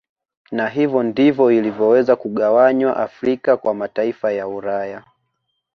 Na 0.51 0.67
hivyo 0.69 1.03
ndivyo 1.03 1.51
ilivyoweza 1.51 2.15
kugawanywa 2.15 2.97
Afrika 2.97 3.57
kwa 3.57 3.73
mataifa 3.73 4.31
ya 4.31 4.47
Ulaya 4.47 5.03